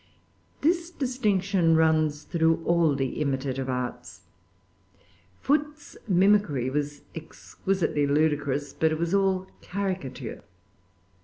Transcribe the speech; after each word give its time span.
[Pg 0.01 0.61
382] 0.61 0.67
This 0.69 0.89
distinction 0.89 1.75
runs 1.75 2.23
through 2.23 2.63
all 2.65 2.95
the 2.95 3.21
imitative 3.21 3.69
arts. 3.69 4.21
Foote's 5.39 5.95
mimicry 6.07 6.71
was 6.71 7.03
exquisitely 7.13 8.07
ludicrous, 8.07 8.73
but 8.73 8.91
it 8.91 8.97
was 8.97 9.13
all 9.13 9.45
caricature. 9.61 10.43